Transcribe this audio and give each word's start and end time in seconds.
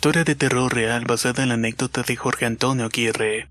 Historia 0.00 0.24
de 0.24 0.34
terror 0.34 0.72
real 0.72 1.04
basada 1.04 1.42
en 1.42 1.50
la 1.50 1.56
anécdota 1.56 2.02
de 2.02 2.16
Jorge 2.16 2.46
Antonio 2.46 2.86
Aguirre. 2.86 3.50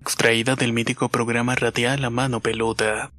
Extraída 0.00 0.56
del 0.56 0.72
mítico 0.72 1.08
programa 1.10 1.54
radial 1.54 2.02
La 2.02 2.10
Mano 2.10 2.40
Peluda. 2.40 3.12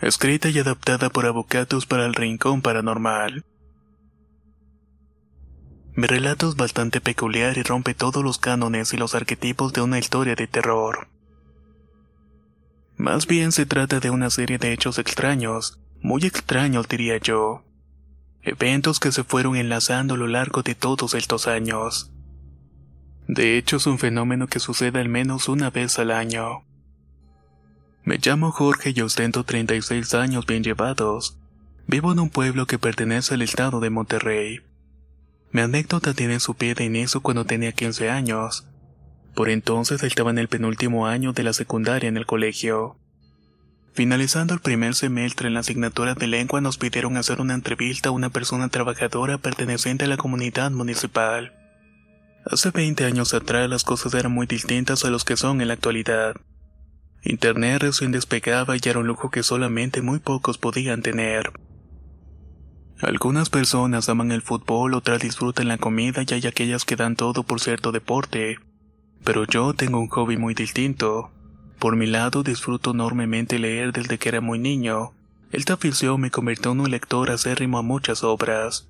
Escrita 0.00 0.48
y 0.48 0.58
adaptada 0.58 1.10
por 1.10 1.26
Avocatus 1.26 1.84
para 1.84 2.06
el 2.06 2.14
Rincón 2.14 2.62
Paranormal. 2.62 3.44
Mi 5.94 6.06
relato 6.06 6.48
es 6.48 6.56
bastante 6.56 7.02
peculiar 7.02 7.58
y 7.58 7.62
rompe 7.62 7.92
todos 7.92 8.24
los 8.24 8.38
cánones 8.38 8.94
y 8.94 8.96
los 8.96 9.14
arquetipos 9.14 9.74
de 9.74 9.82
una 9.82 9.98
historia 9.98 10.34
de 10.34 10.46
terror. 10.46 11.08
Más 12.96 13.26
bien 13.26 13.52
se 13.52 13.66
trata 13.66 14.00
de 14.00 14.08
una 14.08 14.30
serie 14.30 14.56
de 14.56 14.72
hechos 14.72 14.98
extraños, 14.98 15.78
muy 16.00 16.24
extraños 16.24 16.88
diría 16.88 17.18
yo 17.18 17.65
eventos 18.46 19.00
que 19.00 19.10
se 19.10 19.24
fueron 19.24 19.56
enlazando 19.56 20.14
a 20.14 20.16
lo 20.16 20.28
largo 20.28 20.62
de 20.62 20.76
todos 20.76 21.14
estos 21.14 21.48
años. 21.48 22.12
De 23.26 23.58
hecho, 23.58 23.76
es 23.76 23.86
un 23.88 23.98
fenómeno 23.98 24.46
que 24.46 24.60
sucede 24.60 25.00
al 25.00 25.08
menos 25.08 25.48
una 25.48 25.70
vez 25.70 25.98
al 25.98 26.12
año. 26.12 26.62
Me 28.04 28.18
llamo 28.18 28.52
Jorge 28.52 28.92
y 28.94 29.00
ostento 29.00 29.42
36 29.42 30.14
años 30.14 30.46
bien 30.46 30.62
llevados. 30.62 31.36
Vivo 31.88 32.12
en 32.12 32.20
un 32.20 32.30
pueblo 32.30 32.66
que 32.66 32.78
pertenece 32.78 33.34
al 33.34 33.42
estado 33.42 33.80
de 33.80 33.90
Monterrey. 33.90 34.60
Mi 35.50 35.62
anécdota 35.62 36.14
tiene 36.14 36.38
su 36.38 36.54
pie 36.54 36.74
de 36.74 36.84
inicio 36.84 37.20
cuando 37.22 37.44
tenía 37.44 37.72
15 37.72 38.10
años. 38.10 38.68
Por 39.34 39.50
entonces 39.50 40.04
estaba 40.04 40.30
en 40.30 40.38
el 40.38 40.46
penúltimo 40.46 41.08
año 41.08 41.32
de 41.32 41.42
la 41.42 41.52
secundaria 41.52 42.08
en 42.08 42.16
el 42.16 42.26
colegio. 42.26 42.96
Finalizando 43.96 44.52
el 44.52 44.60
primer 44.60 44.94
semestre 44.94 45.48
en 45.48 45.54
la 45.54 45.60
asignatura 45.60 46.14
de 46.14 46.26
lengua 46.26 46.60
nos 46.60 46.76
pidieron 46.76 47.16
hacer 47.16 47.40
una 47.40 47.54
entrevista 47.54 48.10
a 48.10 48.12
una 48.12 48.28
persona 48.28 48.68
trabajadora 48.68 49.38
perteneciente 49.38 50.04
a 50.04 50.08
la 50.08 50.18
comunidad 50.18 50.70
municipal. 50.70 51.54
Hace 52.44 52.72
20 52.72 53.06
años 53.06 53.32
atrás 53.32 53.70
las 53.70 53.84
cosas 53.84 54.12
eran 54.12 54.32
muy 54.32 54.46
distintas 54.46 55.06
a 55.06 55.10
los 55.10 55.24
que 55.24 55.38
son 55.38 55.62
en 55.62 55.68
la 55.68 55.74
actualidad. 55.74 56.36
Internet 57.22 57.80
recién 57.80 58.12
despegaba 58.12 58.76
y 58.76 58.80
era 58.84 58.98
un 58.98 59.06
lujo 59.06 59.30
que 59.30 59.42
solamente 59.42 60.02
muy 60.02 60.18
pocos 60.18 60.58
podían 60.58 61.00
tener. 61.00 61.50
Algunas 63.00 63.48
personas 63.48 64.10
aman 64.10 64.30
el 64.30 64.42
fútbol, 64.42 64.92
otras 64.92 65.22
disfrutan 65.22 65.68
la 65.68 65.78
comida 65.78 66.22
y 66.22 66.34
hay 66.34 66.46
aquellas 66.46 66.84
que 66.84 66.96
dan 66.96 67.16
todo 67.16 67.44
por 67.44 67.60
cierto 67.60 67.92
deporte. 67.92 68.58
Pero 69.24 69.46
yo 69.46 69.72
tengo 69.72 69.98
un 69.98 70.08
hobby 70.08 70.36
muy 70.36 70.52
distinto. 70.52 71.32
Por 71.78 71.96
mi 71.96 72.06
lado, 72.06 72.42
disfruto 72.42 72.92
enormemente 72.92 73.58
leer 73.58 73.92
desde 73.92 74.18
que 74.18 74.28
era 74.28 74.40
muy 74.40 74.58
niño. 74.58 75.12
Esta 75.52 75.74
afición 75.74 76.20
me 76.20 76.30
convirtió 76.30 76.72
en 76.72 76.80
un 76.80 76.90
lector 76.90 77.30
acérrimo 77.30 77.78
a 77.78 77.82
muchas 77.82 78.24
obras. 78.24 78.88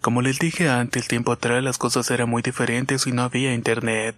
Como 0.00 0.22
les 0.22 0.38
dije 0.38 0.68
antes, 0.68 1.08
tiempo 1.08 1.32
atrás 1.32 1.62
las 1.62 1.78
cosas 1.78 2.10
eran 2.10 2.28
muy 2.28 2.42
diferentes 2.42 3.06
y 3.06 3.12
no 3.12 3.22
había 3.22 3.54
internet. 3.54 4.16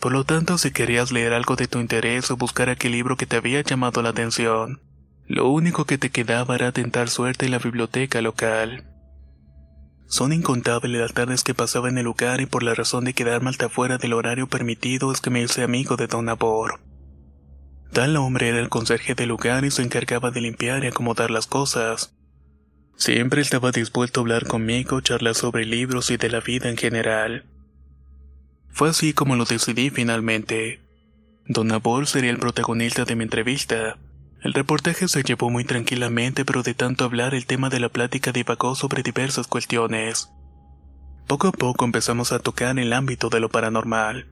Por 0.00 0.12
lo 0.12 0.24
tanto, 0.24 0.58
si 0.58 0.70
querías 0.70 1.12
leer 1.12 1.32
algo 1.32 1.56
de 1.56 1.66
tu 1.66 1.78
interés 1.78 2.30
o 2.30 2.36
buscar 2.36 2.68
aquel 2.68 2.92
libro 2.92 3.16
que 3.16 3.26
te 3.26 3.36
había 3.36 3.62
llamado 3.62 4.02
la 4.02 4.10
atención, 4.10 4.80
lo 5.26 5.48
único 5.48 5.86
que 5.86 5.96
te 5.96 6.10
quedaba 6.10 6.56
era 6.56 6.72
tentar 6.72 7.08
suerte 7.08 7.46
en 7.46 7.52
la 7.52 7.58
biblioteca 7.58 8.20
local. 8.20 8.84
Son 10.14 10.32
incontables 10.32 11.00
las 11.00 11.12
tardes 11.12 11.42
que 11.42 11.54
pasaba 11.54 11.88
en 11.88 11.98
el 11.98 12.04
lugar 12.04 12.40
y 12.40 12.46
por 12.46 12.62
la 12.62 12.72
razón 12.72 13.04
de 13.04 13.14
quedarme 13.14 13.50
hasta 13.50 13.68
fuera 13.68 13.98
del 13.98 14.12
horario 14.12 14.46
permitido 14.46 15.10
es 15.10 15.20
que 15.20 15.30
me 15.30 15.42
hice 15.42 15.64
amigo 15.64 15.96
de 15.96 16.06
Don 16.06 16.28
Abor. 16.28 16.78
Tal 17.92 18.16
hombre 18.16 18.50
era 18.50 18.60
el 18.60 18.68
conserje 18.68 19.16
del 19.16 19.30
lugar 19.30 19.64
y 19.64 19.72
se 19.72 19.82
encargaba 19.82 20.30
de 20.30 20.40
limpiar 20.40 20.84
y 20.84 20.86
acomodar 20.86 21.32
las 21.32 21.48
cosas. 21.48 22.14
Siempre 22.94 23.42
estaba 23.42 23.72
dispuesto 23.72 24.20
a 24.20 24.22
hablar 24.22 24.46
conmigo, 24.46 25.00
charlar 25.00 25.34
sobre 25.34 25.64
libros 25.64 26.12
y 26.12 26.16
de 26.16 26.30
la 26.30 26.38
vida 26.38 26.68
en 26.68 26.76
general. 26.76 27.46
Fue 28.70 28.90
así 28.90 29.14
como 29.14 29.34
lo 29.34 29.46
decidí 29.46 29.90
finalmente. 29.90 30.80
Don 31.48 31.72
Abor 31.72 32.06
sería 32.06 32.30
el 32.30 32.38
protagonista 32.38 33.04
de 33.04 33.16
mi 33.16 33.24
entrevista, 33.24 33.98
el 34.44 34.52
reportaje 34.52 35.08
se 35.08 35.22
llevó 35.22 35.48
muy 35.48 35.64
tranquilamente, 35.64 36.44
pero 36.44 36.62
de 36.62 36.74
tanto 36.74 37.06
hablar 37.06 37.34
el 37.34 37.46
tema 37.46 37.70
de 37.70 37.80
la 37.80 37.88
plática 37.88 38.30
divagó 38.30 38.74
sobre 38.74 39.02
diversas 39.02 39.46
cuestiones. 39.46 40.28
Poco 41.26 41.48
a 41.48 41.52
poco 41.52 41.86
empezamos 41.86 42.30
a 42.30 42.40
tocar 42.40 42.78
el 42.78 42.92
ámbito 42.92 43.30
de 43.30 43.40
lo 43.40 43.48
paranormal. 43.48 44.26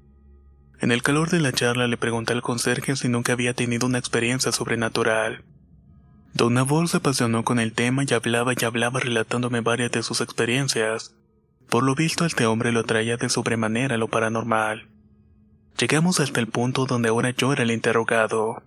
En 0.81 0.93
el 0.93 1.03
calor 1.03 1.31
de 1.31 1.41
la 1.41 1.53
charla 1.53 1.89
le 1.89 1.97
pregunté 1.97 2.35
al 2.35 2.43
conserje 2.43 2.95
si 2.95 3.09
nunca 3.09 3.33
había 3.33 3.55
tenido 3.55 3.87
una 3.87 3.97
experiencia 3.97 4.53
sobrenatural. 4.53 5.45
Don 6.35 6.53
Nabor 6.53 6.89
se 6.89 6.99
apasionó 6.99 7.43
con 7.43 7.59
el 7.59 7.73
tema 7.73 8.05
y 8.07 8.13
hablaba 8.13 8.53
y 8.53 8.65
hablaba 8.67 9.01
relatándome 9.01 9.63
varias 9.63 9.93
de 9.93 10.03
sus 10.03 10.21
experiencias. 10.21 11.15
Por 11.71 11.85
lo 11.85 11.95
visto 11.95 12.27
este 12.27 12.45
hombre 12.45 12.71
lo 12.71 12.81
atraía 12.81 13.17
de 13.17 13.31
sobremanera 13.31 13.97
lo 13.97 14.09
paranormal. 14.09 14.91
Llegamos 15.79 16.21
hasta 16.21 16.39
el 16.39 16.49
punto 16.49 16.85
donde 16.85 17.09
ahora 17.09 17.31
yo 17.31 17.51
era 17.55 17.63
el 17.63 17.71
interrogado. 17.71 18.63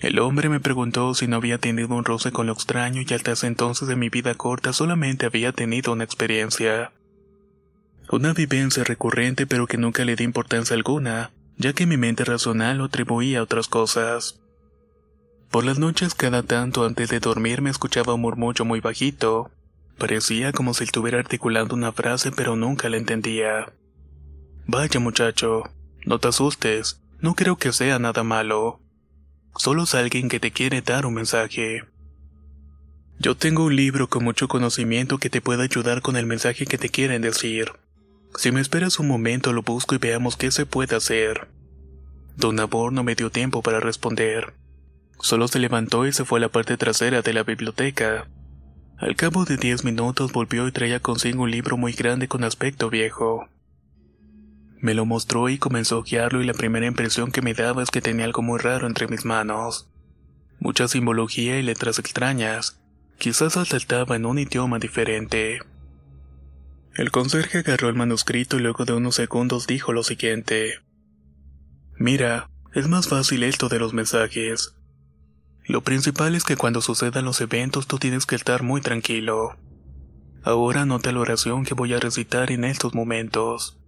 El 0.00 0.18
hombre 0.18 0.48
me 0.48 0.60
preguntó 0.60 1.12
si 1.12 1.26
no 1.26 1.36
había 1.36 1.58
tenido 1.58 1.94
un 1.94 2.06
roce 2.06 2.32
con 2.32 2.46
lo 2.46 2.54
extraño 2.54 3.02
y 3.06 3.14
hasta 3.14 3.32
ese 3.32 3.46
entonces 3.46 3.86
de 3.86 3.96
mi 3.96 4.08
vida 4.08 4.34
corta 4.34 4.72
solamente 4.72 5.26
había 5.26 5.52
tenido 5.52 5.92
una 5.92 6.04
experiencia. 6.04 6.92
Una 8.10 8.32
vivencia 8.32 8.82
recurrente 8.82 9.46
pero 9.46 9.66
que 9.66 9.76
nunca 9.76 10.06
le 10.06 10.16
di 10.16 10.24
importancia 10.24 10.74
alguna, 10.74 11.32
ya 11.58 11.74
que 11.74 11.84
mi 11.84 11.98
mente 11.98 12.24
racional 12.24 12.78
lo 12.78 12.84
atribuía 12.84 13.40
a 13.40 13.42
otras 13.42 13.68
cosas. 13.68 14.40
Por 15.50 15.66
las 15.66 15.78
noches 15.78 16.14
cada 16.14 16.42
tanto 16.42 16.86
antes 16.86 17.10
de 17.10 17.20
dormir 17.20 17.60
me 17.60 17.68
escuchaba 17.68 18.14
un 18.14 18.22
murmullo 18.22 18.64
muy 18.64 18.80
bajito. 18.80 19.50
Parecía 19.98 20.52
como 20.52 20.72
si 20.72 20.84
estuviera 20.84 21.18
articulando 21.18 21.74
una 21.74 21.92
frase 21.92 22.32
pero 22.32 22.56
nunca 22.56 22.88
la 22.88 22.96
entendía. 22.96 23.70
Vaya 24.66 24.98
muchacho, 24.98 25.64
no 26.06 26.18
te 26.18 26.28
asustes, 26.28 27.02
no 27.20 27.34
creo 27.34 27.56
que 27.56 27.74
sea 27.74 27.98
nada 27.98 28.24
malo. 28.24 28.80
Solo 29.56 29.84
es 29.84 29.94
alguien 29.94 30.28
que 30.28 30.40
te 30.40 30.50
quiere 30.52 30.80
dar 30.80 31.06
un 31.06 31.14
mensaje. 31.14 31.84
Yo 33.18 33.36
tengo 33.36 33.64
un 33.64 33.76
libro 33.76 34.08
con 34.08 34.24
mucho 34.24 34.48
conocimiento 34.48 35.18
que 35.18 35.28
te 35.28 35.40
puede 35.40 35.64
ayudar 35.64 36.00
con 36.00 36.16
el 36.16 36.26
mensaje 36.26 36.64
que 36.64 36.78
te 36.78 36.88
quieren 36.88 37.20
decir. 37.20 37.72
Si 38.36 38.52
me 38.52 38.60
esperas 38.60 38.98
un 38.98 39.08
momento 39.08 39.52
lo 39.52 39.62
busco 39.62 39.94
y 39.94 39.98
veamos 39.98 40.36
qué 40.36 40.50
se 40.50 40.64
puede 40.64 40.96
hacer. 40.96 41.48
Don 42.36 42.58
Abor 42.60 42.92
no 42.92 43.04
me 43.04 43.14
dio 43.14 43.30
tiempo 43.30 43.60
para 43.60 43.80
responder. 43.80 44.54
Solo 45.20 45.48
se 45.48 45.58
levantó 45.58 46.06
y 46.06 46.12
se 46.12 46.24
fue 46.24 46.38
a 46.38 46.42
la 46.42 46.48
parte 46.48 46.78
trasera 46.78 47.20
de 47.20 47.34
la 47.34 47.42
biblioteca. 47.42 48.28
Al 48.96 49.16
cabo 49.16 49.44
de 49.44 49.56
diez 49.56 49.84
minutos 49.84 50.32
volvió 50.32 50.66
y 50.66 50.72
traía 50.72 51.00
consigo 51.00 51.42
un 51.42 51.50
libro 51.50 51.76
muy 51.76 51.92
grande 51.92 52.28
con 52.28 52.44
aspecto 52.44 52.88
viejo. 52.88 53.48
Me 54.80 54.94
lo 54.94 55.04
mostró 55.04 55.48
y 55.50 55.58
comenzó 55.58 55.96
a 55.96 55.98
ojearlo 55.98 56.42
y 56.42 56.46
la 56.46 56.54
primera 56.54 56.86
impresión 56.86 57.30
que 57.30 57.42
me 57.42 57.52
daba 57.52 57.82
es 57.82 57.90
que 57.90 58.00
tenía 58.00 58.24
algo 58.24 58.40
muy 58.40 58.58
raro 58.58 58.86
entre 58.86 59.08
mis 59.08 59.26
manos. 59.26 59.88
Mucha 60.58 60.88
simbología 60.88 61.58
y 61.58 61.62
letras 61.62 61.98
extrañas. 61.98 62.80
Quizás 63.18 63.56
estaba 63.74 64.16
en 64.16 64.24
un 64.24 64.38
idioma 64.38 64.78
diferente. 64.78 65.60
El 66.94 67.10
conserje 67.10 67.58
agarró 67.58 67.90
el 67.90 67.94
manuscrito 67.94 68.56
y 68.56 68.60
luego 68.60 68.86
de 68.86 68.94
unos 68.94 69.14
segundos 69.16 69.66
dijo 69.66 69.92
lo 69.92 70.02
siguiente. 70.02 70.80
Mira, 71.96 72.50
es 72.72 72.88
más 72.88 73.08
fácil 73.08 73.42
esto 73.42 73.68
de 73.68 73.78
los 73.78 73.92
mensajes. 73.92 74.74
Lo 75.66 75.82
principal 75.82 76.34
es 76.34 76.44
que 76.44 76.56
cuando 76.56 76.80
sucedan 76.80 77.26
los 77.26 77.40
eventos 77.40 77.86
tú 77.86 77.98
tienes 77.98 78.24
que 78.24 78.36
estar 78.36 78.62
muy 78.62 78.80
tranquilo. 78.80 79.56
Ahora 80.42 80.86
nota 80.86 81.12
la 81.12 81.20
oración 81.20 81.64
que 81.64 81.74
voy 81.74 81.92
a 81.92 82.00
recitar 82.00 82.50
en 82.50 82.64
estos 82.64 82.94
momentos. 82.94 83.79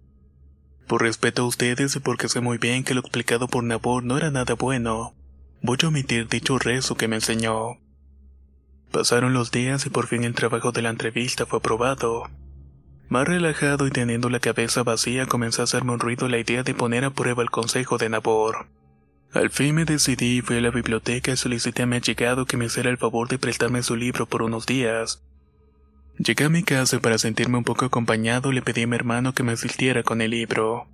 Por 0.87 1.01
respeto 1.01 1.43
a 1.43 1.47
ustedes 1.47 1.95
y 1.95 1.99
porque 1.99 2.29
sé 2.29 2.41
muy 2.41 2.57
bien 2.57 2.83
que 2.83 2.93
lo 2.93 2.99
explicado 2.99 3.47
por 3.47 3.63
Nabor 3.63 4.03
no 4.03 4.17
era 4.17 4.31
nada 4.31 4.53
bueno, 4.55 5.13
voy 5.61 5.77
a 5.83 5.87
omitir 5.87 6.27
dicho 6.27 6.59
rezo 6.59 6.95
que 6.95 7.07
me 7.07 7.15
enseñó. 7.15 7.77
Pasaron 8.91 9.33
los 9.33 9.51
días 9.51 9.85
y 9.85 9.89
por 9.89 10.07
fin 10.07 10.23
el 10.23 10.35
trabajo 10.35 10.71
de 10.71 10.81
la 10.81 10.89
entrevista 10.89 11.45
fue 11.45 11.59
aprobado. 11.59 12.29
Más 13.09 13.27
relajado 13.27 13.87
y 13.87 13.91
teniendo 13.91 14.29
la 14.29 14.39
cabeza 14.39 14.83
vacía 14.83 15.25
comenzó 15.25 15.61
a 15.61 15.65
hacerme 15.65 15.93
un 15.93 15.99
ruido 15.99 16.27
la 16.27 16.37
idea 16.37 16.63
de 16.63 16.73
poner 16.73 17.05
a 17.05 17.11
prueba 17.11 17.43
el 17.43 17.49
consejo 17.49 17.97
de 17.97 18.09
Nabor. 18.09 18.67
Al 19.33 19.49
fin 19.49 19.73
me 19.73 19.85
decidí 19.85 20.37
y 20.37 20.41
fui 20.41 20.57
a 20.57 20.61
la 20.61 20.69
biblioteca 20.69 21.31
y 21.31 21.37
solicité 21.37 21.83
a 21.83 21.85
mi 21.87 21.99
llegado 21.99 22.45
que 22.45 22.55
me 22.55 22.65
hiciera 22.65 22.91
el 22.91 22.97
favor 22.97 23.27
de 23.27 23.39
prestarme 23.39 23.81
su 23.81 23.95
libro 23.95 24.27
por 24.27 24.43
unos 24.43 24.67
días. 24.67 25.23
Llegué 26.17 26.45
a 26.45 26.49
mi 26.49 26.63
casa 26.63 26.97
y 26.97 26.99
para 26.99 27.17
sentirme 27.17 27.57
un 27.57 27.63
poco 27.63 27.85
acompañado 27.85 28.51
le 28.51 28.61
pedí 28.61 28.83
a 28.83 28.87
mi 28.87 28.95
hermano 28.95 29.33
que 29.33 29.43
me 29.43 29.53
asistiera 29.53 30.03
con 30.03 30.21
el 30.21 30.31
libro. 30.31 30.87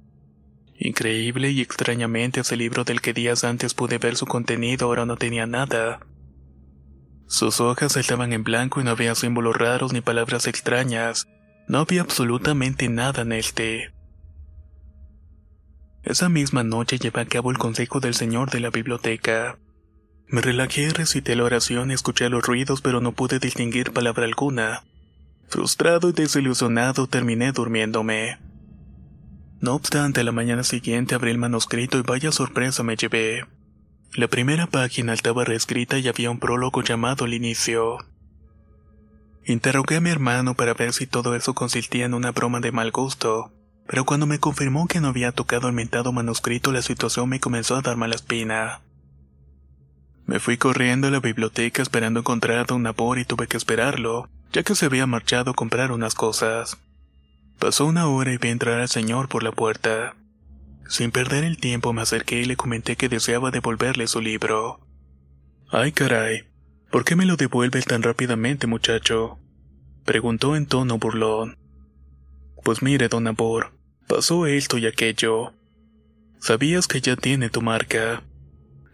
Increíble 0.78 1.52
y 1.52 1.60
extrañamente 1.60 2.40
ese 2.40 2.56
libro 2.56 2.86
del 2.86 3.02
que 3.02 3.14
días 3.14 3.44
antes 3.44 3.74
pude 3.74 3.98
ver 3.98 4.16
su 4.16 4.26
contenido 4.26 4.88
ahora 4.88 5.06
no 5.06 5.18
tenía 5.18 5.46
nada. 5.46 6.00
Sus 7.28 7.60
hojas 7.60 7.98
estaban 7.98 8.32
en 8.32 8.44
blanco 8.44 8.80
y 8.80 8.86
no 8.86 8.92
había 8.92 9.14
símbolos 9.14 9.58
raros 9.58 9.92
ni 9.92 10.00
palabras 10.02 10.48
extrañas. 10.48 11.28
No 11.68 11.80
había 11.80 12.02
absolutamente 12.02 12.88
nada 12.88 13.22
en 13.22 13.34
este. 13.34 13.94
Esa 16.04 16.30
misma 16.30 16.64
noche 16.64 16.98
llevé 16.98 17.22
a 17.22 17.26
cabo 17.26 17.52
el 17.52 17.58
consejo 17.58 18.00
del 18.00 18.16
señor 18.16 18.50
de 18.50 18.62
la 18.62 18.70
biblioteca. 18.70 19.60
Me 20.28 20.42
relajé, 20.42 20.90
recité 20.90 21.36
la 21.36 21.44
oración 21.44 21.92
y 21.92 21.94
escuché 21.94 22.30
los 22.30 22.44
ruidos, 22.44 22.82
pero 22.82 23.02
no 23.02 23.12
pude 23.12 23.38
distinguir 23.40 23.92
palabra 23.92 24.26
alguna. 24.26 24.84
Frustrado 25.50 26.10
y 26.10 26.14
desilusionado 26.14 27.08
terminé 27.08 27.52
durmiéndome. 27.52 28.38
No 29.62 29.74
obstante, 29.74 30.22
a 30.22 30.24
la 30.24 30.32
mañana 30.32 30.64
siguiente 30.64 31.16
abrí 31.16 31.32
el 31.32 31.40
manuscrito 31.40 31.98
y 31.98 32.04
vaya 32.04 32.32
sorpresa 32.32 32.84
me 32.84 32.96
llevé. 32.96 33.46
La 34.14 34.28
primera 34.28 34.68
página 34.68 35.14
estaba 35.14 35.44
reescrita 35.44 35.98
y 35.98 36.08
había 36.08 36.30
un 36.30 36.40
prólogo 36.40 36.84
llamado 36.84 37.26
al 37.26 37.34
inicio. 37.34 37.98
Interrogué 39.44 39.96
a 39.96 40.02
mi 40.02 40.12
hermano 40.12 40.54
para 40.54 40.76
ver 40.76 40.94
si 40.94 41.08
todo 41.08 41.36
eso 41.36 41.56
consistía 41.56 42.06
en 42.06 42.14
una 42.14 42.32
broma 42.32 42.60
de 42.60 42.72
mal 42.72 42.92
gusto, 42.92 43.52
pero 43.88 44.06
cuando 44.06 44.28
me 44.28 44.40
confirmó 44.40 44.88
que 44.88 45.02
no 45.02 45.08
había 45.08 45.32
tocado 45.32 45.68
el 45.68 45.74
mentado 45.74 46.12
manuscrito 46.12 46.72
la 46.72 46.84
situación 46.84 47.28
me 47.28 47.40
comenzó 47.40 47.76
a 47.76 47.82
dar 47.82 47.98
mala 47.98 48.14
espina. 48.14 48.82
Me 50.28 50.40
fui 50.40 50.58
corriendo 50.58 51.08
a 51.08 51.12
la 51.12 51.20
biblioteca 51.20 51.82
esperando 51.82 52.20
encontrar 52.20 52.60
a 52.60 52.66
Don 52.66 52.84
Nabor 52.84 53.18
y 53.18 53.26
tuve 53.26 53.48
que 53.48 53.58
esperarlo, 53.58 54.30
ya 54.52 54.64
que 54.64 54.76
se 54.76 54.86
había 54.86 55.08
marchado 55.08 55.52
a 55.52 55.54
comprar 55.54 55.92
unas 55.92 56.16
cosas. 56.16 56.78
Pasó 57.60 57.86
una 57.86 58.08
hora 58.08 58.34
y 58.34 58.38
vi 58.38 58.50
entrar 58.50 58.80
al 58.80 58.90
señor 58.90 59.28
por 59.28 59.44
la 59.44 59.52
puerta. 59.52 60.16
Sin 60.88 61.12
perder 61.12 61.44
el 61.44 61.58
tiempo 61.58 61.94
me 61.94 62.02
acerqué 62.02 62.42
y 62.42 62.46
le 62.46 62.56
comenté 62.56 62.96
que 62.96 63.10
deseaba 63.10 63.52
devolverle 63.52 64.08
su 64.08 64.22
libro. 64.22 64.80
Ay 65.70 65.92
caray, 65.92 66.46
¿por 66.90 67.06
qué 67.06 67.16
me 67.16 67.26
lo 67.26 67.36
devuelves 67.36 67.86
tan 67.86 68.02
rápidamente, 68.02 68.66
muchacho? 68.66 69.38
Preguntó 70.06 70.56
en 70.56 70.66
tono 70.66 70.98
burlón. 70.98 71.58
Pues 72.64 72.82
mire, 72.82 73.08
don 73.08 73.28
Abor, 73.28 73.74
pasó 74.08 74.48
esto 74.48 74.78
y 74.78 74.88
aquello. 74.88 75.54
Sabías 76.40 76.88
que 76.88 77.02
ya 77.02 77.16
tiene 77.16 77.50
tu 77.50 77.62
marca. 77.62 78.24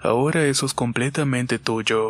Ahora 0.01 0.45
eso 0.45 0.65
es 0.65 0.73
completamente 0.73 1.59
tuyo. 1.59 2.09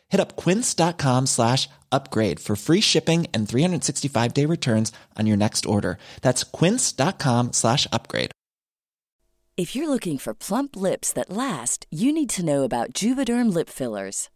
Hit 0.11 0.19
up 0.19 0.35
quince.com 0.35 1.25
slash 1.25 1.69
upgrade 1.91 2.39
for 2.39 2.55
free 2.55 2.81
shipping 2.81 3.27
and 3.33 3.47
365 3.47 4.33
day 4.33 4.45
returns 4.45 4.91
on 5.17 5.25
your 5.27 5.37
next 5.37 5.65
order. 5.65 5.97
That's 6.21 6.43
quince.com 6.43 7.53
slash 7.53 7.87
upgrade. 7.91 8.31
If 9.57 9.75
you're 9.75 9.89
looking 9.89 10.17
for 10.17 10.33
plump 10.33 10.75
lips 10.75 11.13
that 11.13 11.29
last, 11.29 11.85
you 11.91 12.11
need 12.11 12.29
to 12.29 12.45
know 12.45 12.63
about 12.63 12.93
Juvederm 12.93 13.53
lip 13.53 13.69
fillers. 13.69 14.29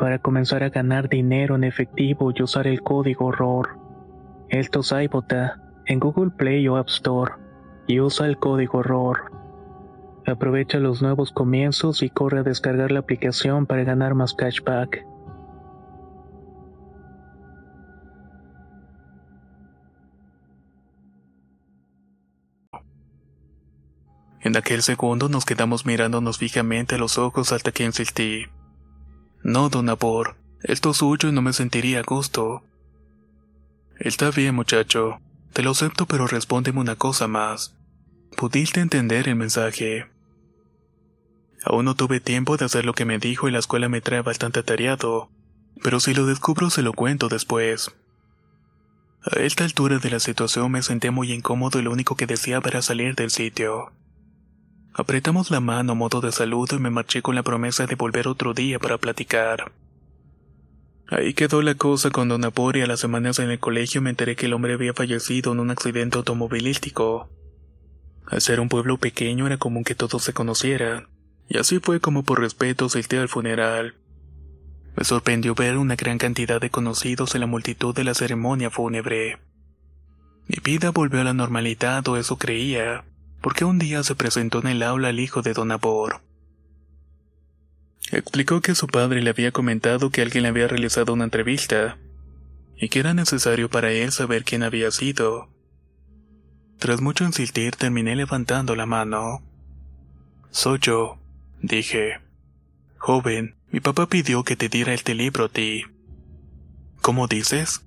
para 0.00 0.18
comenzar 0.18 0.62
a 0.62 0.70
ganar 0.70 1.10
dinero 1.10 1.56
en 1.56 1.62
efectivo 1.62 2.32
y 2.34 2.42
usar 2.42 2.66
el 2.66 2.80
código 2.80 3.32
ROR. 3.32 3.78
Esto 4.48 4.80
es 4.80 4.94
en 5.84 6.00
Google 6.00 6.30
Play 6.30 6.66
o 6.68 6.78
App 6.78 6.88
Store 6.88 7.34
y 7.86 8.00
usa 8.00 8.26
el 8.26 8.38
código 8.38 8.82
ROR. 8.82 9.30
Aprovecha 10.26 10.78
los 10.78 11.02
nuevos 11.02 11.32
comienzos 11.32 12.02
y 12.02 12.08
corre 12.08 12.38
a 12.38 12.42
descargar 12.42 12.90
la 12.92 13.00
aplicación 13.00 13.66
para 13.66 13.84
ganar 13.84 14.14
más 14.14 14.32
cashback. 14.32 15.04
En 24.40 24.56
aquel 24.56 24.80
segundo 24.80 25.28
nos 25.28 25.44
quedamos 25.44 25.84
mirándonos 25.84 26.38
fijamente 26.38 26.94
a 26.94 26.98
los 26.98 27.18
ojos 27.18 27.52
hasta 27.52 27.70
que 27.70 27.84
insistí. 27.84 28.46
No, 29.42 29.68
don 29.68 29.88
Abor, 29.88 30.36
esto 30.62 30.90
es 30.90 30.98
suyo 30.98 31.28
y 31.28 31.32
no 31.32 31.42
me 31.42 31.52
sentiría 31.52 32.00
a 32.00 32.02
gusto. 32.02 32.62
Está 33.98 34.30
bien, 34.30 34.54
muchacho. 34.54 35.20
Te 35.52 35.62
lo 35.62 35.70
acepto, 35.70 36.06
pero 36.06 36.26
respóndeme 36.26 36.80
una 36.80 36.96
cosa 36.96 37.26
más. 37.26 37.74
¿Pudiste 38.36 38.80
entender 38.80 39.28
el 39.28 39.36
mensaje? 39.36 40.06
Aún 41.64 41.84
no 41.84 41.94
tuve 41.94 42.20
tiempo 42.20 42.56
de 42.56 42.64
hacer 42.64 42.84
lo 42.84 42.94
que 42.94 43.04
me 43.04 43.18
dijo 43.18 43.48
y 43.48 43.52
la 43.52 43.58
escuela 43.58 43.88
me 43.88 44.00
trae 44.00 44.22
bastante 44.22 44.60
atareado, 44.60 45.30
pero 45.82 46.00
si 46.00 46.14
lo 46.14 46.26
descubro 46.26 46.70
se 46.70 46.82
lo 46.82 46.92
cuento 46.92 47.28
después. 47.28 47.94
A 49.22 49.40
esta 49.40 49.64
altura 49.64 49.98
de 49.98 50.10
la 50.10 50.20
situación 50.20 50.70
me 50.70 50.82
senté 50.82 51.10
muy 51.10 51.32
incómodo 51.32 51.78
y 51.78 51.82
lo 51.82 51.92
único 51.92 52.16
que 52.16 52.26
deseaba 52.26 52.70
era 52.70 52.80
salir 52.80 53.14
del 53.14 53.30
sitio. 53.30 53.92
Apretamos 54.92 55.50
la 55.50 55.60
mano 55.60 55.92
a 55.92 55.94
modo 55.94 56.20
de 56.20 56.32
saludo 56.32 56.76
y 56.76 56.80
me 56.80 56.90
marché 56.90 57.22
con 57.22 57.34
la 57.36 57.44
promesa 57.44 57.86
de 57.86 57.94
volver 57.94 58.26
otro 58.26 58.54
día 58.54 58.78
para 58.78 58.98
platicar. 58.98 59.72
Ahí 61.06 61.34
quedó 61.34 61.62
la 61.62 61.74
cosa 61.74 62.10
Apor 62.44 62.76
y 62.76 62.82
a 62.82 62.86
las 62.86 63.00
semanas 63.00 63.38
en 63.38 63.50
el 63.50 63.58
colegio 63.58 64.02
me 64.02 64.10
enteré 64.10 64.36
que 64.36 64.46
el 64.46 64.52
hombre 64.52 64.74
había 64.74 64.92
fallecido 64.92 65.52
en 65.52 65.60
un 65.60 65.70
accidente 65.70 66.18
automovilístico. 66.18 67.30
Al 68.26 68.40
ser 68.40 68.60
un 68.60 68.68
pueblo 68.68 68.96
pequeño 68.96 69.46
era 69.46 69.58
común 69.58 69.84
que 69.84 69.94
todos 69.96 70.22
se 70.22 70.32
conocieran, 70.32 71.08
y 71.48 71.58
así 71.58 71.80
fue 71.80 72.00
como 72.00 72.22
por 72.22 72.40
respeto 72.40 72.86
asistí 72.86 73.16
al 73.16 73.28
funeral. 73.28 73.96
Me 74.96 75.04
sorprendió 75.04 75.54
ver 75.54 75.78
una 75.78 75.96
gran 75.96 76.18
cantidad 76.18 76.60
de 76.60 76.70
conocidos 76.70 77.34
en 77.34 77.40
la 77.40 77.46
multitud 77.46 77.94
de 77.94 78.04
la 78.04 78.14
ceremonia 78.14 78.70
fúnebre. 78.70 79.38
Mi 80.46 80.58
vida 80.62 80.90
volvió 80.90 81.20
a 81.20 81.24
la 81.24 81.34
normalidad 81.34 82.06
o 82.08 82.16
eso 82.16 82.38
creía 82.38 83.04
porque 83.40 83.64
un 83.64 83.78
día 83.78 84.02
se 84.02 84.14
presentó 84.14 84.60
en 84.60 84.68
el 84.68 84.82
aula 84.82 85.10
el 85.10 85.20
hijo 85.20 85.42
de 85.42 85.52
Don 85.52 85.72
Abor. 85.72 86.20
Explicó 88.12 88.60
que 88.60 88.74
su 88.74 88.86
padre 88.86 89.22
le 89.22 89.30
había 89.30 89.52
comentado 89.52 90.10
que 90.10 90.22
alguien 90.22 90.42
le 90.42 90.48
había 90.48 90.68
realizado 90.68 91.12
una 91.12 91.24
entrevista 91.24 91.98
y 92.76 92.88
que 92.88 93.00
era 93.00 93.14
necesario 93.14 93.68
para 93.68 93.92
él 93.92 94.10
saber 94.10 94.44
quién 94.44 94.62
había 94.62 94.90
sido. 94.90 95.48
Tras 96.78 97.00
mucho 97.00 97.24
insistir 97.24 97.76
terminé 97.76 98.16
levantando 98.16 98.74
la 98.74 98.86
mano. 98.86 99.42
Soy 100.50 100.78
yo, 100.80 101.18
dije. 101.60 102.20
Joven, 102.96 103.54
mi 103.70 103.80
papá 103.80 104.08
pidió 104.08 104.44
que 104.44 104.56
te 104.56 104.68
diera 104.68 104.92
este 104.94 105.14
libro 105.14 105.44
a 105.44 105.48
ti. 105.48 105.84
¿Cómo 107.00 107.28
dices? 107.28 107.82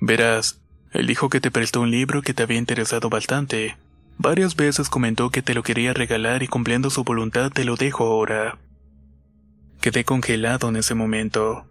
Verás, 0.00 0.60
él 0.92 1.06
dijo 1.06 1.28
que 1.28 1.40
te 1.40 1.50
prestó 1.50 1.80
un 1.80 1.90
libro 1.90 2.22
que 2.22 2.34
te 2.34 2.42
había 2.42 2.58
interesado 2.58 3.08
bastante, 3.08 3.76
Varias 4.18 4.56
veces 4.56 4.88
comentó 4.88 5.30
que 5.30 5.42
te 5.42 5.54
lo 5.54 5.62
quería 5.62 5.92
regalar 5.92 6.42
y 6.42 6.48
cumpliendo 6.48 6.90
su 6.90 7.04
voluntad 7.04 7.50
te 7.50 7.64
lo 7.64 7.76
dejo 7.76 8.04
ahora. 8.04 8.58
Quedé 9.80 10.04
congelado 10.04 10.68
en 10.68 10.76
ese 10.76 10.94
momento. 10.94 11.66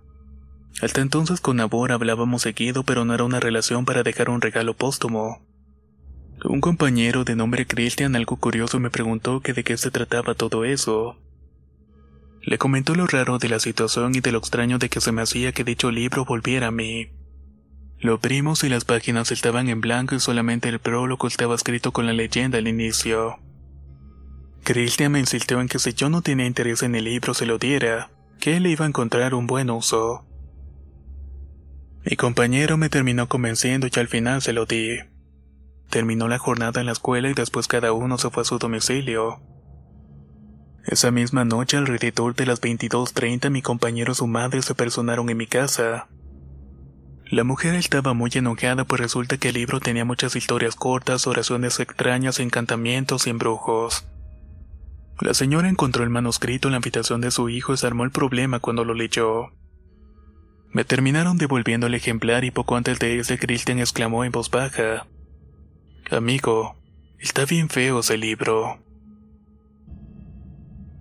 Hasta 0.81 1.01
entonces 1.01 1.39
con 1.39 1.57
Nabor 1.57 1.91
hablábamos 1.91 2.41
seguido, 2.41 2.83
pero 2.83 3.05
no 3.05 3.13
era 3.13 3.23
una 3.23 3.39
relación 3.39 3.85
para 3.85 4.03
dejar 4.03 4.29
un 4.29 4.41
regalo 4.41 4.73
póstumo. 4.73 5.41
Un 6.43 6.61
compañero 6.61 7.23
de 7.23 7.35
nombre 7.35 7.65
Christian 7.65 8.15
algo 8.15 8.35
curioso 8.35 8.79
me 8.79 8.89
preguntó 8.89 9.39
que 9.39 9.53
de 9.53 9.63
qué 9.63 9.77
se 9.77 9.91
trataba 9.91 10.35
todo 10.35 10.65
eso. 10.65 11.17
Le 12.41 12.57
comentó 12.57 12.95
lo 12.95 13.07
raro 13.07 13.37
de 13.37 13.47
la 13.47 13.59
situación 13.59 14.15
y 14.15 14.19
de 14.19 14.33
lo 14.33 14.39
extraño 14.39 14.77
de 14.77 14.89
que 14.89 14.99
se 14.99 15.13
me 15.13 15.21
hacía 15.21 15.53
que 15.53 15.63
dicho 15.63 15.89
libro 15.89 16.25
volviera 16.25 16.67
a 16.67 16.71
mí. 16.71 17.09
Lo 18.03 18.15
abrimos 18.15 18.65
y 18.65 18.69
las 18.69 18.83
páginas 18.83 19.31
estaban 19.31 19.69
en 19.69 19.79
blanco 19.79 20.13
y 20.13 20.19
solamente 20.19 20.67
el 20.67 20.79
prólogo 20.79 21.25
estaba 21.25 21.55
escrito 21.55 21.93
con 21.93 22.05
la 22.05 22.11
leyenda 22.11 22.57
al 22.57 22.67
inicio. 22.67 23.39
Christian 24.65 25.13
me 25.13 25.19
insistió 25.19 25.61
en 25.61 25.69
que 25.69 25.79
si 25.79 25.93
yo 25.93 26.09
no 26.09 26.21
tenía 26.21 26.45
interés 26.45 26.83
en 26.83 26.95
el 26.95 27.05
libro 27.05 27.33
se 27.33 27.45
lo 27.45 27.57
diera, 27.57 28.11
que 28.41 28.57
él 28.57 28.67
iba 28.67 28.83
a 28.83 28.89
encontrar 28.89 29.33
un 29.33 29.47
buen 29.47 29.69
uso. 29.69 30.25
Mi 32.03 32.17
compañero 32.17 32.75
me 32.75 32.89
terminó 32.89 33.29
convenciendo 33.29 33.87
y 33.87 33.97
al 33.97 34.09
final 34.09 34.41
se 34.41 34.51
lo 34.51 34.65
di. 34.65 34.97
Terminó 35.89 36.27
la 36.27 36.39
jornada 36.39 36.81
en 36.81 36.87
la 36.87 36.91
escuela 36.91 37.29
y 37.29 37.33
después 37.33 37.69
cada 37.69 37.93
uno 37.93 38.17
se 38.17 38.29
fue 38.29 38.41
a 38.41 38.45
su 38.45 38.59
domicilio. 38.59 39.39
Esa 40.85 41.09
misma 41.09 41.45
noche 41.45 41.77
alrededor 41.77 42.35
de 42.35 42.47
las 42.47 42.59
22.30 42.59 43.49
mi 43.49 43.61
compañero 43.61 44.11
y 44.11 44.15
su 44.15 44.27
madre 44.27 44.61
se 44.61 44.75
personaron 44.75 45.29
en 45.29 45.37
mi 45.37 45.47
casa. 45.47 46.09
La 47.33 47.43
mujer 47.43 47.73
estaba 47.73 48.13
muy 48.13 48.29
enojada 48.35 48.85
pues 48.85 49.01
resulta 49.01 49.37
que 49.37 49.47
el 49.47 49.55
libro 49.55 49.79
tenía 49.79 50.05
muchas 50.05 50.35
historias 50.35 50.75
cortas, 50.75 51.25
oraciones 51.25 51.79
extrañas, 51.79 52.39
encantamientos 52.39 53.25
y 53.25 53.31
embrujos. 53.31 54.05
La 55.19 55.33
señora 55.33 55.67
encontró 55.67 56.03
el 56.03 56.11
manuscrito 56.11 56.67
en 56.67 56.73
la 56.73 56.77
habitación 56.77 57.21
de 57.21 57.31
su 57.31 57.49
hijo 57.49 57.73
y 57.73 57.77
se 57.77 57.87
armó 57.87 58.03
el 58.03 58.11
problema 58.11 58.59
cuando 58.59 58.85
lo 58.85 58.93
leyó. 58.93 59.51
Me 60.69 60.85
terminaron 60.85 61.39
devolviendo 61.39 61.87
el 61.87 61.95
ejemplar 61.95 62.43
y 62.43 62.51
poco 62.51 62.75
antes 62.75 62.99
de 62.99 63.17
ese 63.17 63.39
Christian 63.39 63.79
exclamó 63.79 64.23
en 64.23 64.31
voz 64.31 64.51
baja. 64.51 65.07
Amigo, 66.11 66.75
está 67.17 67.45
bien 67.45 67.67
feo 67.67 68.01
ese 68.01 68.15
libro. 68.15 68.77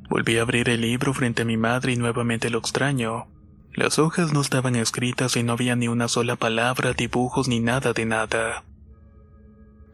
Volví 0.08 0.38
a 0.38 0.42
abrir 0.42 0.70
el 0.70 0.80
libro 0.80 1.12
frente 1.12 1.42
a 1.42 1.44
mi 1.44 1.58
madre 1.58 1.92
y 1.92 1.96
nuevamente 1.96 2.48
lo 2.48 2.58
extraño. 2.58 3.26
Las 3.74 3.98
hojas 3.98 4.32
no 4.32 4.42
estaban 4.42 4.76
escritas 4.76 5.36
y 5.36 5.42
no 5.42 5.54
había 5.54 5.76
ni 5.76 5.88
una 5.88 6.08
sola 6.08 6.36
palabra, 6.36 6.92
dibujos 6.92 7.48
ni 7.48 7.58
nada 7.58 7.94
de 7.94 8.04
nada. 8.04 8.64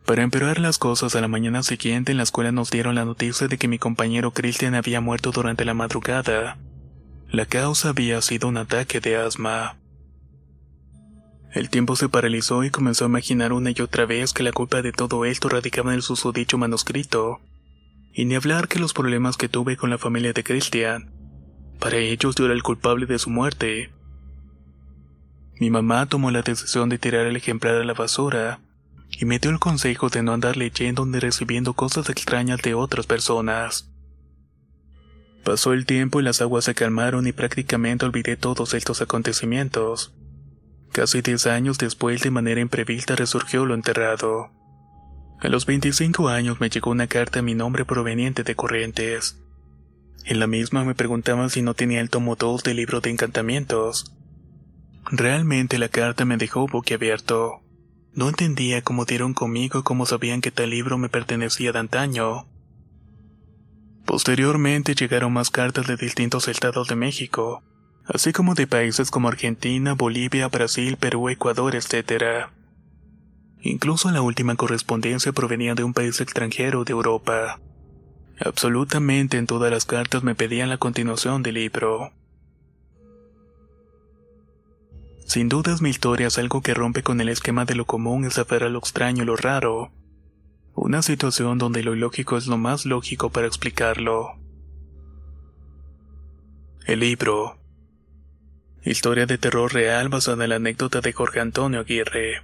Para 0.04 0.22
empeorar 0.22 0.58
las 0.58 0.78
cosas, 0.78 1.14
a 1.14 1.20
la 1.20 1.28
mañana 1.28 1.62
siguiente 1.62 2.10
en 2.10 2.18
la 2.18 2.24
escuela 2.24 2.50
nos 2.50 2.70
dieron 2.70 2.96
la 2.96 3.04
noticia 3.04 3.46
de 3.46 3.56
que 3.56 3.68
mi 3.68 3.78
compañero 3.78 4.32
Christian 4.32 4.74
había 4.74 5.00
muerto 5.00 5.30
durante 5.30 5.64
la 5.64 5.74
madrugada. 5.74 6.58
La 7.30 7.46
causa 7.46 7.90
había 7.90 8.20
sido 8.20 8.48
un 8.48 8.56
ataque 8.56 9.00
de 9.00 9.16
asma. 9.16 9.76
El 11.52 11.70
tiempo 11.70 11.94
se 11.94 12.08
paralizó 12.08 12.64
y 12.64 12.70
comenzó 12.70 13.04
a 13.04 13.08
imaginar 13.08 13.52
una 13.52 13.70
y 13.70 13.80
otra 13.80 14.06
vez 14.06 14.32
que 14.32 14.42
la 14.42 14.52
culpa 14.52 14.82
de 14.82 14.92
todo 14.92 15.24
esto 15.24 15.48
radicaba 15.48 15.92
en 15.92 15.96
el 15.96 16.02
susodicho 16.02 16.58
manuscrito. 16.58 17.40
Y 18.12 18.24
ni 18.24 18.34
hablar 18.34 18.66
que 18.66 18.80
los 18.80 18.92
problemas 18.92 19.36
que 19.36 19.48
tuve 19.48 19.76
con 19.76 19.90
la 19.90 19.98
familia 19.98 20.32
de 20.32 20.42
Christian 20.42 21.17
para 21.78 21.96
ellos 21.96 22.34
yo 22.34 22.44
era 22.44 22.54
el 22.54 22.62
culpable 22.62 23.06
de 23.06 23.18
su 23.18 23.30
muerte. 23.30 23.90
Mi 25.60 25.70
mamá 25.70 26.06
tomó 26.06 26.30
la 26.30 26.42
decisión 26.42 26.88
de 26.88 26.98
tirar 26.98 27.26
el 27.26 27.36
ejemplar 27.36 27.74
a 27.76 27.84
la 27.84 27.94
basura 27.94 28.60
y 29.10 29.24
me 29.24 29.38
dio 29.38 29.50
el 29.50 29.58
consejo 29.58 30.08
de 30.08 30.22
no 30.22 30.32
andar 30.32 30.56
leyendo 30.56 31.04
ni 31.06 31.18
recibiendo 31.18 31.74
cosas 31.74 32.08
extrañas 32.08 32.60
de 32.62 32.74
otras 32.74 33.06
personas. 33.06 33.90
Pasó 35.44 35.72
el 35.72 35.86
tiempo 35.86 36.20
y 36.20 36.24
las 36.24 36.42
aguas 36.42 36.64
se 36.64 36.74
calmaron 36.74 37.26
y 37.26 37.32
prácticamente 37.32 38.04
olvidé 38.04 38.36
todos 38.36 38.74
estos 38.74 39.00
acontecimientos. 39.00 40.14
Casi 40.92 41.22
diez 41.22 41.46
años 41.46 41.78
después, 41.78 42.22
de 42.22 42.30
manera 42.30 42.60
imprevista, 42.60 43.16
resurgió 43.16 43.64
lo 43.66 43.74
enterrado. 43.74 44.50
A 45.40 45.48
los 45.48 45.66
25 45.66 46.28
años 46.28 46.60
me 46.60 46.68
llegó 46.68 46.90
una 46.90 47.06
carta 47.06 47.38
a 47.38 47.42
mi 47.42 47.54
nombre 47.54 47.84
proveniente 47.84 48.42
de 48.42 48.56
Corrientes. 48.56 49.38
En 50.28 50.40
la 50.40 50.46
misma 50.46 50.84
me 50.84 50.94
preguntaban 50.94 51.48
si 51.48 51.62
no 51.62 51.72
tenía 51.72 52.02
el 52.02 52.10
tomo 52.10 52.36
2 52.36 52.62
del 52.62 52.76
libro 52.76 53.00
de 53.00 53.08
encantamientos. 53.08 54.12
Realmente 55.10 55.78
la 55.78 55.88
carta 55.88 56.26
me 56.26 56.36
dejó 56.36 56.66
boquiabierto. 56.66 57.62
No 58.12 58.28
entendía 58.28 58.82
cómo 58.82 59.06
dieron 59.06 59.32
conmigo 59.32 59.84
cómo 59.84 60.04
sabían 60.04 60.42
que 60.42 60.50
tal 60.50 60.68
libro 60.68 60.98
me 60.98 61.08
pertenecía 61.08 61.72
de 61.72 61.78
antaño. 61.78 62.46
Posteriormente 64.04 64.94
llegaron 64.94 65.32
más 65.32 65.48
cartas 65.48 65.86
de 65.86 65.96
distintos 65.96 66.46
estados 66.46 66.88
de 66.88 66.96
México, 66.96 67.62
así 68.04 68.34
como 68.34 68.54
de 68.54 68.66
países 68.66 69.10
como 69.10 69.28
Argentina, 69.28 69.94
Bolivia, 69.94 70.48
Brasil, 70.48 70.98
Perú, 70.98 71.30
Ecuador, 71.30 71.74
etc. 71.74 72.50
Incluso 73.62 74.10
la 74.10 74.20
última 74.20 74.56
correspondencia 74.56 75.32
provenía 75.32 75.74
de 75.74 75.84
un 75.84 75.94
país 75.94 76.20
extranjero 76.20 76.84
de 76.84 76.92
Europa. 76.92 77.62
Absolutamente 78.40 79.36
en 79.36 79.46
todas 79.46 79.70
las 79.70 79.84
cartas 79.84 80.22
me 80.22 80.34
pedían 80.34 80.68
la 80.68 80.78
continuación 80.78 81.42
del 81.42 81.54
libro. 81.54 82.12
Sin 85.26 85.48
dudas 85.48 85.82
mi 85.82 85.90
historia 85.90 86.28
es 86.28 86.38
algo 86.38 86.62
que 86.62 86.72
rompe 86.72 87.02
con 87.02 87.20
el 87.20 87.28
esquema 87.28 87.64
de 87.64 87.74
lo 87.74 87.84
común 87.84 88.24
y 88.24 88.30
saber 88.30 88.62
a 88.62 88.68
lo 88.68 88.78
extraño 88.78 89.24
y 89.24 89.26
lo 89.26 89.36
raro. 89.36 89.90
Una 90.74 91.02
situación 91.02 91.58
donde 91.58 91.82
lo 91.82 91.96
ilógico 91.96 92.36
es 92.36 92.46
lo 92.46 92.56
más 92.56 92.86
lógico 92.86 93.30
para 93.30 93.48
explicarlo. 93.48 94.38
El 96.86 97.00
libro. 97.00 97.58
Historia 98.84 99.26
de 99.26 99.36
terror 99.36 99.74
real 99.74 100.08
basada 100.08 100.44
en 100.44 100.50
la 100.50 100.56
anécdota 100.56 101.00
de 101.00 101.12
Jorge 101.12 101.40
Antonio 101.40 101.80
Aguirre. 101.80 102.42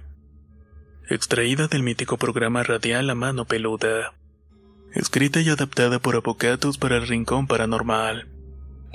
Extraída 1.09 1.67
del 1.67 1.83
mítico 1.83 2.17
programa 2.17 2.63
radial 2.63 3.07
La 3.07 3.15
Mano 3.15 3.45
Peluda 3.45 4.13
Escrita 4.95 5.41
y 5.41 5.49
adaptada 5.49 5.99
por 5.99 6.15
Avocados 6.15 6.77
para 6.77 6.95
el 6.95 7.05
Rincón 7.05 7.47
Paranormal. 7.47 8.29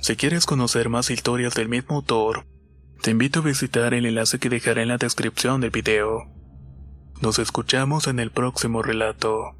Si 0.00 0.16
quieres 0.16 0.46
conocer 0.46 0.88
más 0.88 1.10
historias 1.10 1.52
del 1.52 1.68
mismo 1.68 1.96
autor, 1.96 2.46
te 3.02 3.10
invito 3.10 3.40
a 3.40 3.42
visitar 3.42 3.92
el 3.92 4.06
enlace 4.06 4.38
que 4.38 4.48
dejaré 4.48 4.80
en 4.80 4.88
la 4.88 4.96
descripción 4.96 5.60
del 5.60 5.68
video. 5.68 6.26
Nos 7.20 7.38
escuchamos 7.38 8.06
en 8.06 8.18
el 8.18 8.30
próximo 8.30 8.82
relato. 8.82 9.59